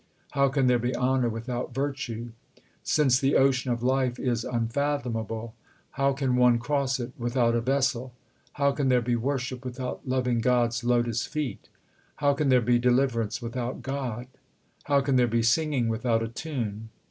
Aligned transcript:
How 0.31 0.47
can 0.49 0.65
there 0.65 0.79
be 0.79 0.95
honour 0.95 1.29
without 1.29 1.75
virtue? 1.75 2.31
Since 2.81 3.19
the 3.19 3.35
ocean 3.35 3.71
of 3.71 3.83
life 3.83 4.17
is 4.19 4.43
unfathomable, 4.43 5.53
how 5.91 6.13
can 6.13 6.35
one 6.37 6.57
cross 6.57 6.99
it 6.99 7.11
without 7.19 7.53
a 7.53 7.61
vessel? 7.61 8.11
How 8.53 8.71
can 8.71 8.89
there 8.89 9.03
be 9.03 9.15
worship 9.15 9.63
without 9.63 10.07
loving 10.07 10.39
God 10.39 10.69
s 10.69 10.83
lotus 10.83 11.27
feet? 11.27 11.69
How 12.15 12.33
can 12.33 12.49
there 12.49 12.61
be 12.61 12.79
deliverance 12.79 13.43
without 13.43 13.83
God? 13.83 14.25
How 14.85 15.01
can 15.01 15.17
there 15.17 15.27
be 15.27 15.43
singing 15.43 15.87
without 15.87 16.23
a 16.23 16.27
tune 16.29 16.89